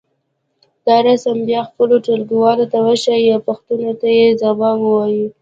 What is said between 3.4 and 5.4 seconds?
پوښتنو ته یې ځواب ووایئ.